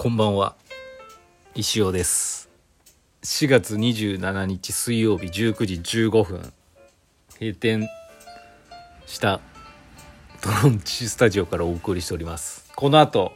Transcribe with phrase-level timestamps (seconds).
[0.00, 0.54] こんばんは。
[1.56, 2.48] 石尾です。
[3.24, 5.74] 4月27日水曜日19時
[6.06, 6.52] 15分。
[7.40, 7.88] 閉店
[9.06, 9.40] した
[10.40, 12.70] トロンチスタジオからお送りしております。
[12.76, 13.32] この後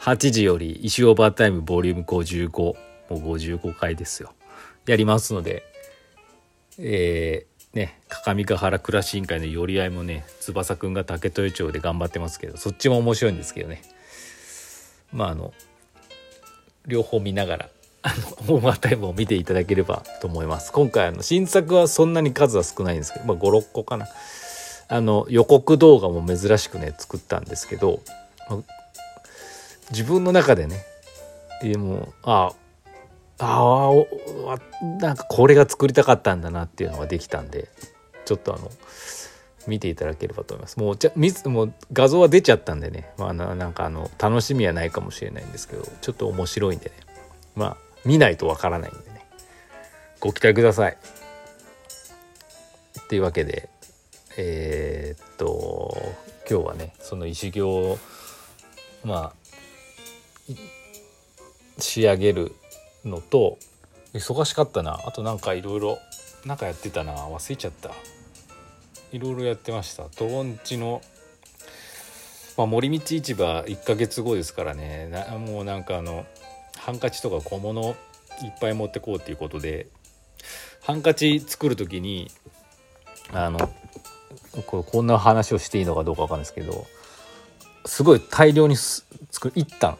[0.00, 2.76] 8時より石オーバータイムボリューム55も
[3.08, 4.34] う55回ですよ。
[4.84, 5.62] やりますので
[6.76, 13.80] えー、ね各務原暮らし委員会の寄り合いもね翼くんが竹豊町で頑張ってますけどそっちも面白いんですけどね。
[15.10, 15.54] まああの
[16.86, 17.68] 両方見ながら
[18.02, 18.14] あ
[18.48, 20.72] のオーバータイムを見ていただければと思います。
[20.72, 24.06] 今回あの新作はそんなに数は少ないんですけど、まあ、56個かな。
[24.88, 28.00] あの予告動画も珍しくね作ったんですけど
[29.90, 30.84] 自分の中でね
[31.62, 32.52] でもあ
[33.38, 33.90] あ
[34.48, 37.68] あなんかこれが作りたかったんだなっていうのができたんで
[38.24, 38.70] ちょっとあの
[39.66, 40.78] 見ていただければと思います。
[40.78, 41.12] もうじゃ
[41.48, 46.92] もう画像は出ちゃったんでね、まあ、なんかあの楽しみはないかもしれないんですけどちょっと面白いんでね。
[47.54, 49.26] まあ見ないとわからないんでね。
[50.20, 50.96] ご期待ください。
[53.00, 53.68] っていうわけで
[54.36, 55.96] えー、っと
[56.50, 57.98] 今日はねその石行を
[59.04, 59.32] まあ
[61.78, 62.54] 仕上げる
[63.04, 63.58] のと
[64.12, 65.00] 忙しかったな。
[65.06, 65.98] あとなんかいろいろ
[66.44, 67.14] なんかやってたな。
[67.14, 67.90] 忘れちゃった。
[69.14, 70.08] いろいろやってました。
[70.08, 71.00] トロンチの、
[72.56, 75.06] まあ、森道市場1ヶ月後ですからね。
[75.08, 76.26] なもうなんかあの
[76.78, 77.94] ハンカチとか小物いっ
[78.60, 79.86] ぱい持ってこうっていうことで
[80.82, 82.28] ハンカチ作る時に
[83.32, 83.70] あの
[84.66, 86.84] ここんな話をしていいのかどうかわかんないですけど
[87.86, 89.96] すごい大量に作る一旦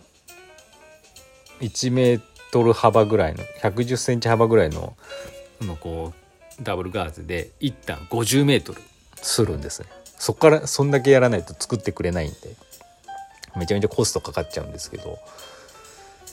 [1.61, 2.21] 1メー
[2.51, 4.97] トル幅ぐらいの110センチ幅ぐらいの
[5.61, 6.13] のこ
[6.59, 8.83] うダブルガーゼで一旦50メートル。
[9.25, 9.89] するんですね。
[10.19, 12.55] そこからそんだけやらないと作ってくれないんで。
[13.57, 15.19] めちゃめちゃコストかかっちゃうんですけど。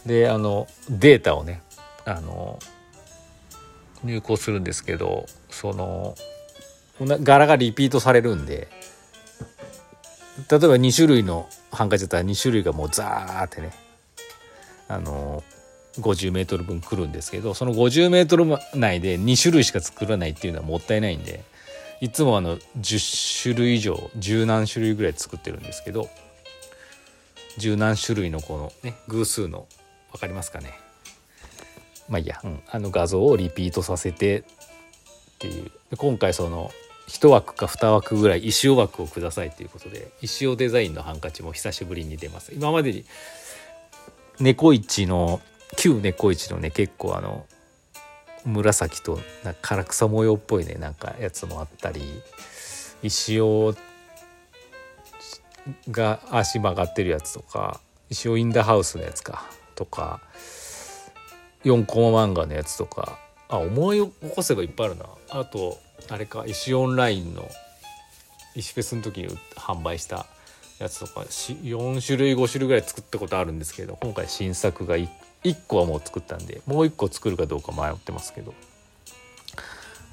[0.06, 1.62] であのデータをね
[2.06, 2.60] あの
[4.04, 6.16] 入稿するんですけどその
[7.00, 8.68] 柄がリピートされるんで
[10.50, 13.74] 例えば2種類のハンカチだったら2種類がもうザーってね
[14.88, 15.44] あの
[16.00, 21.44] 50m 分くるんですけどその 50m 内で2種類しか作らないっていうのはもったいないんで
[22.02, 26.10] いつもあの10種類以上十何種類ぐらい作ってるんですけど
[27.58, 29.68] 十何種類のこのね偶数の
[30.12, 30.74] 分かりますかね？
[32.10, 34.44] まあいいや、うん、あの画像をリピートさせてっ
[35.40, 35.72] ていう。
[35.98, 36.72] 今回その
[37.08, 42.54] 1枠か2枠ぐらい石尾枠をくださいっていうことで石尾デザインのハンカチも久しぶりに出ます。
[42.54, 43.06] 今までに
[44.40, 45.42] 猫市の
[45.78, 47.46] 旧猫市のね結構あの
[48.46, 52.02] 紫とな唐草模様っぽいねなんかやつもあったり。
[53.04, 53.76] 石尾
[55.90, 60.22] が足曲がってるやつとか石尾インダハウスのやつかとか
[61.64, 63.20] 4コマ漫画のやつとか。
[63.52, 65.06] あ思い起こせばいっぱいあるな。
[65.30, 65.78] あと
[66.10, 67.48] あれか石オンラインの
[68.56, 70.26] 石フェスの時に販売した
[70.80, 75.08] やつとか4種類5種類ぐらい作ったことあるんですけど今回新作が 1,
[75.44, 78.54] 1個はもう作ったんでもう1個作るかどうか迷ってますけど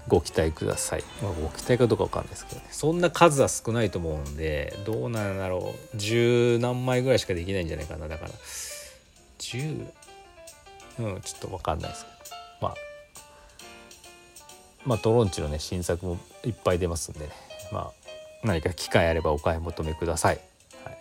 [0.09, 2.66] ご期待ください、まあ、ご期待かどうか分かんないですけどね。
[2.71, 5.97] そんな数は少ないと思うんでどうなんだろう。
[5.97, 8.09] 十何枚ぐらいしかできないんじゃないかな。
[8.09, 8.31] だから
[9.38, 9.87] 10
[11.00, 12.17] うんちょっと分かんないですけど。
[12.62, 12.75] まあ
[14.87, 17.33] まあトロンチのね新作もいっぱい出ますんでね。
[17.71, 17.93] まあ
[18.43, 20.41] 何か機会あればお買い求めください、
[20.84, 20.99] はい、っ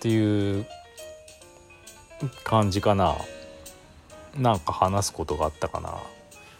[0.00, 0.66] ていう
[2.44, 3.16] 感じかな。
[4.36, 5.94] なんか話すことがあったかな。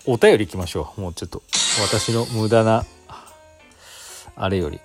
[0.07, 1.01] お便りいきましょう。
[1.01, 1.43] もうちょっと。
[1.83, 2.85] 私の無駄な
[4.37, 4.81] あれより。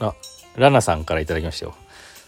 [0.00, 0.14] あ
[0.56, 1.74] ラナさんから頂きましたよ。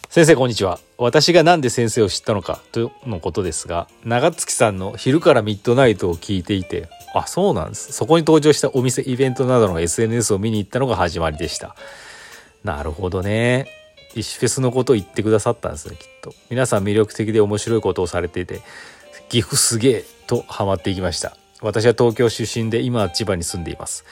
[0.09, 0.79] 先生こんにちは。
[0.99, 7.93] 私が何で先生を知ったのかとのことですが長月さんの「昼からミッドナイト」を聞いていてあそうなんです。
[7.93, 11.75] そこに登場したお店イベントなどの SNS を見に行ったのが始まりでした。
[12.63, 13.82] なるほどね。
[14.15, 16.35] 石フェスのことを言ってくださったんですねきっと。
[16.51, 18.61] 皆さん魅力的で面白いことをされていて
[19.29, 21.37] 岐阜すげえとハマっていきました。
[21.61, 24.05] 私は東京出身で今は千葉に住んでいます。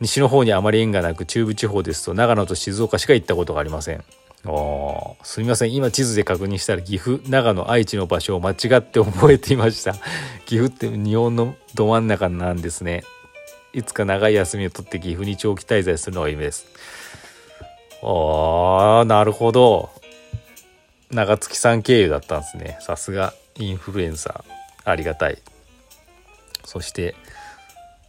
[0.00, 4.04] 西の方にあまり縁がなく中部地方ですと長野と静岡しか行ったことがありません。
[4.44, 5.74] あすみません。
[5.74, 9.94] 今地図で確認したら岐阜長野愛知の場所を間違って覚えていました。
[10.46, 13.04] 岐阜って日本のど真ん中なんですね。
[13.72, 16.66] いつか長い休みを取って岐阜に長期滞在するのが夢です。
[18.02, 19.90] ああなるほど。
[21.10, 22.78] 長月さん経由だったんですね。
[22.80, 24.90] さすがインフルエンサー。
[24.90, 25.38] ありがたい。
[26.64, 27.14] そして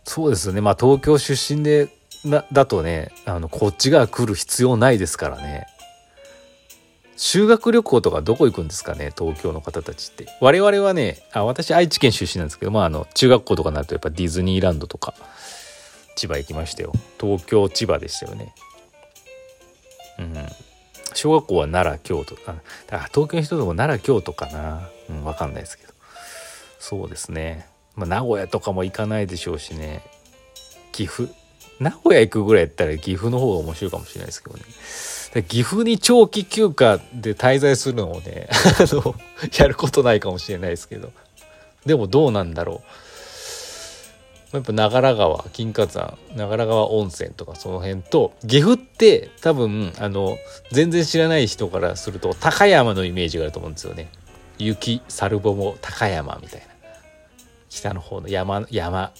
[0.03, 0.61] そうですね。
[0.61, 1.89] まあ東京出身で
[2.25, 5.65] なだとねあのこっちが来る必要ないですからね。
[7.15, 10.27] 修学旅行とかどこ行くんですかね東京の方たちって。
[10.39, 15.13] 我々はねあ私愛知県出身なんですけどまああの中学校とかになるとやっぱディズニーランドとか
[16.15, 16.93] 千葉行きましたよ。
[17.19, 18.53] 東京千葉でしたよね。
[20.19, 20.35] うん。
[21.13, 22.35] 小学校は奈良京都。
[22.47, 22.55] あ
[22.91, 24.87] あ東京の人でも奈良京都かな。
[25.09, 25.93] うん分かんないですけど。
[26.79, 27.67] そうですね。
[27.95, 30.03] まあ名古屋とかも行かないでしょうしね。
[30.91, 31.29] 岐阜。
[31.79, 34.63] 名古屋行くぐらいやったら岐阜の方が面白いかもしれないですけどね。
[35.43, 38.49] 岐阜に長期休暇で滞在するのをね
[38.79, 39.15] あの
[39.57, 41.11] やることないかもしれないですけど。
[41.85, 43.08] でもどうなんだろう。
[44.51, 50.37] やっぱ長良川金華山長良川温泉とかその辺と岐阜って多分あの
[50.71, 54.09] 全然知らない人からすると高山のイメージがあると思うんですよね。
[54.57, 56.67] 雪猿ボも高山みたいな。
[57.69, 59.11] 北の方の山山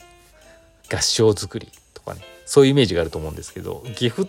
[0.92, 2.22] 合掌造りとかね。
[2.46, 4.28] そういうイメージがあると思うんですけど岐阜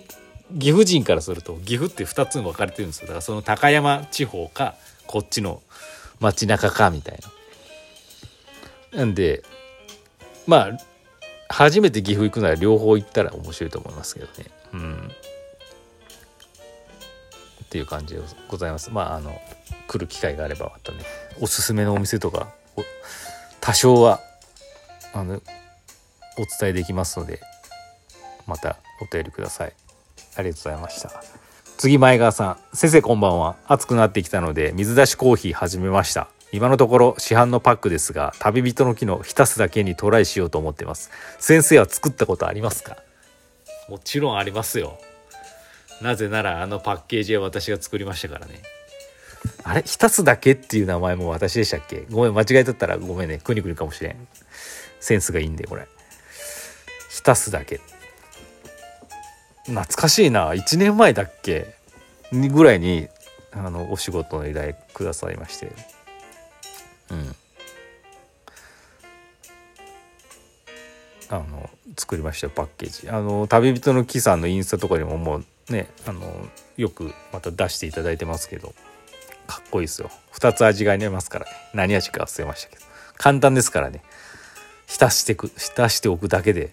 [0.59, 3.07] 岐阜人からすると岐阜って2つに分かれてるんですよ。
[3.07, 4.75] だからその高山地方か
[5.07, 5.63] こっちの
[6.21, 7.19] 街中かみたい
[8.93, 8.99] な。
[8.99, 9.43] なんで
[10.47, 10.90] まあ
[11.51, 14.33] 初めて岐阜行くなら両方行ったら面白いと思いますけどね。
[14.73, 15.11] うん。
[17.65, 18.91] っていう感じでございます。
[18.91, 19.41] まああの
[19.87, 20.99] 来る機会があればまたね
[21.41, 22.49] おすすめのお店とか
[23.61, 24.21] 多少は
[25.13, 25.41] あのお
[26.61, 27.41] 伝えできますので
[28.47, 29.73] またお便りください。
[30.37, 31.11] ありがとうございました
[31.77, 41.11] 次前川さん先生こんばんは暑くなってきたので水出しコーヒー始めました今のところ市販のパックですが旅人の機能浸すだけにトライしようと思ってます。
[41.39, 42.97] 先生は作ったことありますか？
[43.89, 44.99] もちろんありますよ。
[46.03, 48.63] なぜならあのパッケージは私が作りましたからね。
[49.63, 49.83] あれ？
[49.85, 52.07] 浸すだけっていう名前も私でしたっけ？
[52.11, 53.39] ごめん間違えとったらごめんね。
[53.39, 54.29] くにくにかもしれん。
[54.99, 55.87] センスがいいんでこれ。
[57.11, 57.81] 浸すだけ。
[59.67, 60.53] 懐かしいな。
[60.53, 61.75] 1年前だっけ？
[62.33, 63.09] ぐらいに
[63.53, 65.73] あのお仕事の依頼くださいまして
[71.31, 73.09] あの作りましたよパッケージ。
[73.09, 76.23] あの旅人の木さんのインスタとかにももうねあの
[76.77, 78.75] よくまた出していただいてますけど
[79.47, 80.11] かっこいいですよ。
[80.35, 81.53] 2つ味がありますからね。
[81.73, 82.85] 何味か忘れましたけど。
[83.17, 84.03] 簡単ですからね。
[84.87, 86.73] 浸してく浸しておくだけで。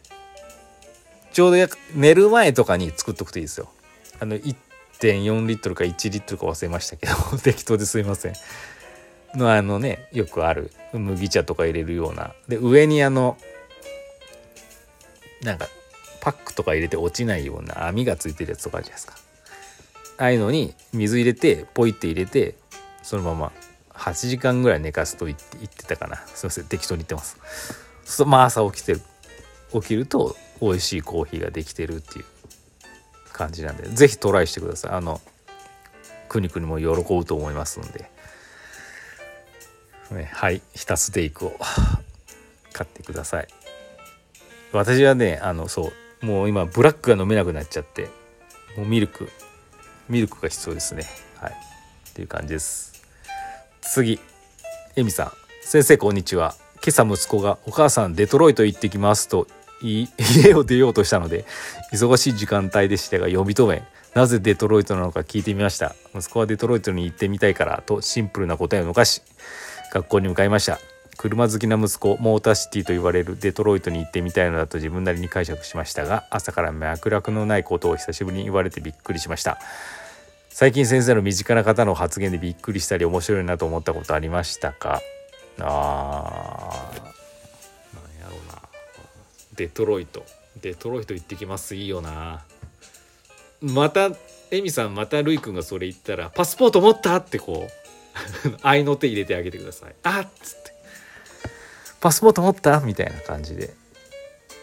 [1.33, 3.69] ちょうど寝る前とかに作っとくといいですよ。
[4.19, 7.13] あの1.4リットルか1リットルか忘れましたけど
[7.43, 8.33] 適当ですいません。
[9.35, 13.37] のあのねよくある麦茶とか入れるようなで上にあの
[15.41, 15.67] なんか
[16.21, 19.13] パックとか入れて落ちないような網がついてるやつとかあるじゃないですか。
[20.19, 22.55] ああいうのに水入れてポイって入れて
[23.03, 23.51] そのまま
[23.93, 27.37] 8時間ぐらい寝かすと言って言ってたかなすいません適当に言ってます
[28.03, 28.25] そ。
[28.25, 29.01] まあ朝起きてる
[29.73, 32.25] 起きると美味しいコーヒーができてるっていう
[33.31, 35.21] 感じなんで是非トライしてくださいあの
[36.27, 38.09] くにくにも喜ぶと思いますので、
[40.15, 41.57] ね、はいひたすテイクを
[42.73, 43.47] 買ってください。
[44.73, 48.09] 私はねあのそうもう今ブラックが飲めなくなっちゃって
[48.75, 49.29] もうミルク
[50.09, 51.05] ミルクが必要ですね。
[51.39, 51.53] はい。
[52.09, 53.03] っていう感じです。
[53.81, 54.19] 次
[54.95, 55.31] エミさん。
[55.61, 56.55] 先生こんにちは。
[56.75, 59.47] 今朝息子が「お母さんデトロイト行ってきます」と
[59.81, 60.07] 家
[60.53, 61.45] を出ようとしたので
[61.91, 63.83] 忙しい時間帯でしたが呼び止め
[64.15, 65.95] なぜデトロイトなのか聞いてみました。
[66.15, 69.21] 息子はデトロイトに行ってみたいからとシンプルな答えを残し
[69.97, 70.79] 学校に向かいました。
[71.17, 79.57] 車好きな息子モーターシティと言われるデトロイトに行ってみたいのだと自分なりに解釈しましたが朝から脈絡のないことを久しぶりに言われてびっくりしました。
[80.49, 85.01] 最近先生の身近な方の発言でびっくりしたり面白いなと思ったことありましたか？
[85.59, 86.99] あー。
[86.99, 87.09] なん
[88.19, 88.61] やろな。
[89.55, 90.23] デトロイト。
[90.61, 91.73] デトロイト行ってきます。
[91.73, 92.43] いいよな。
[93.61, 94.11] また
[94.51, 97.86] エミさんまたルイ君がそれ言ったら「パスポート持った?」ってこう。
[98.61, 99.95] 合いの手入れてあげてください。
[100.03, 100.71] あっつって
[102.01, 103.73] 「パスポート持った?」みたいな感じで。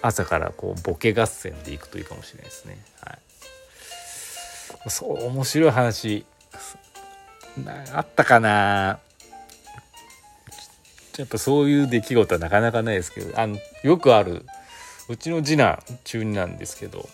[0.06, 2.76] 朝からこうボケ合戦でいくといいかもしれないですね。
[3.00, 3.16] は
[4.86, 4.90] い。
[4.90, 6.26] そう面白い話。
[7.94, 8.98] あったかな。
[11.16, 13.40] やっぱそういう出来事はなかなかないですけど。
[13.40, 14.44] あのよくある。
[15.08, 17.08] うちの次男中2なんですけど。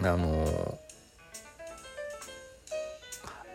[0.00, 0.78] あの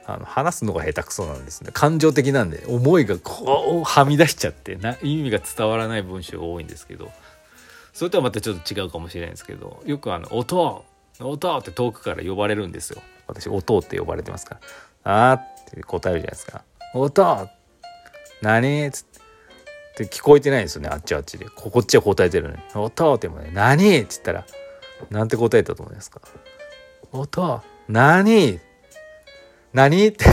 [0.05, 1.71] あの話すのが下手くそなんですね。
[1.73, 7.11] 感情的なんで思いがこうはみ出しちゃってな意味が伝わらない文章が多いんですけど。
[7.93, 10.83] それとはまたちょっと違うかもしれないんですけどよくあの「音
[11.19, 13.01] 音!」って遠くから呼ばれるんですよ。
[13.27, 14.59] 私「音」って呼ばれてますか
[15.03, 16.63] ら「あー」って答えるじゃないですか
[16.95, 17.49] 「音！
[18.41, 20.05] 何?」っつって。
[20.05, 21.45] 聞こえてないんですよねあっちあっちで。
[21.45, 24.45] こっちは答えてるのに「音」ってもね「何?」って言ったら
[25.11, 26.19] なんて答えたと思いますか
[27.13, 27.61] 「音！
[27.87, 28.59] 何？
[29.73, 30.25] 何?」って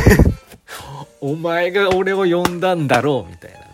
[1.20, 3.66] お前が俺を呼んだんだろうみたいなね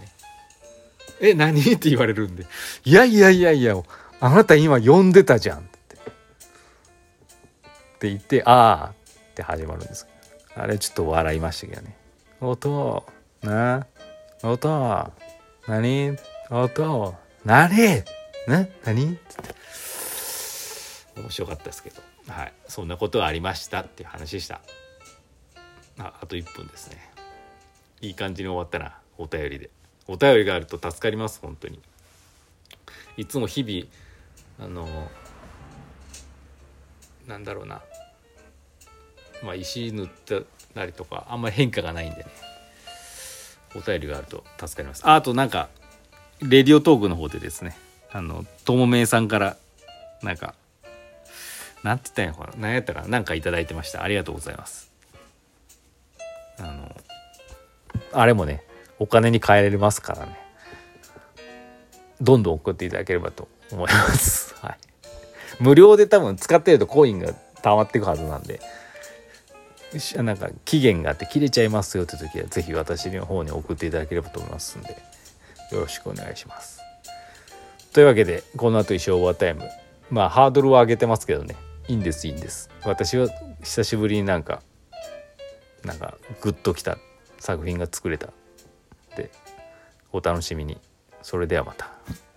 [1.20, 2.46] 「え何?」って言われるんで
[2.84, 3.76] 「いやいやいやいや
[4.20, 5.76] あなた今呼んでたじゃん」って。
[7.96, 8.94] って言って「ああ」
[9.30, 10.06] って始まるんです。
[10.54, 11.96] あれちょっと笑いましたけどね
[12.40, 13.04] 「音
[13.42, 13.86] な
[14.42, 15.12] 音
[15.66, 16.16] 何？
[16.50, 18.04] 音何
[18.46, 19.20] な何?」って
[21.16, 22.02] 面白かったですけど。
[22.28, 22.52] はい。
[22.68, 24.60] そんなことがありましたっていう話でした。
[25.98, 26.98] ああと1分ですね。
[28.00, 29.70] いい感じに終わったなお便りで。
[30.08, 31.80] お便りがあると助かります本当に。
[33.16, 35.08] いつも日々あの
[37.26, 37.82] なんだろうな。
[39.42, 40.08] まあ石塗っ
[40.74, 42.26] たりとかあんまり変化がないんでね。
[43.74, 45.06] お便りがあると助かります。
[45.06, 45.68] ああとなんか
[46.40, 47.76] レディオトークの方でですね。
[48.12, 49.56] あのともめいさんから
[50.22, 50.54] なんか
[51.82, 53.08] なんて言ったんやろ何やったかな。
[53.08, 54.02] なんか頂いてました。
[54.02, 54.90] ありがとうございます。
[58.16, 58.62] あれもね
[58.98, 60.38] お金に換えられますからね。
[62.18, 64.54] どんどん送っていただければと思います。
[64.64, 64.78] はい。
[65.60, 68.60] 無料で多分使ってるとコインが溜まっていくはずなんで。
[70.16, 74.90] なんか期限があって切れちゃいますよって時は是非私の方に送っていただければと思いますんで。
[75.72, 76.80] よろしくお願いします。
[77.92, 79.68] というわけでこの後衣装オーバータイム
[80.10, 81.56] まあハードルは上げてますけどね。
[81.88, 82.70] いいんですいいんです。
[82.82, 83.28] 私は
[83.62, 84.62] 久しぶりになんか
[85.84, 86.96] なんかグッときた。
[87.38, 88.30] 作品が作れたっ
[89.16, 89.30] て
[90.12, 90.78] お楽しみに
[91.22, 91.90] それではまた。